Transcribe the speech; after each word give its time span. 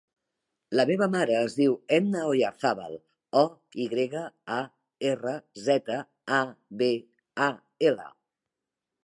La 0.77 0.83
meva 0.91 1.07
mare 1.15 1.33
es 1.39 1.57
diu 1.57 1.75
Edna 1.97 2.23
Oyarzabal: 2.29 2.95
o, 3.43 3.43
i 3.83 3.85
grega, 3.93 4.25
a, 4.57 4.59
erra, 5.11 5.35
zeta, 5.69 6.01
a, 6.41 6.41
be, 6.83 6.91
a, 7.51 7.53
ela. 7.93 8.11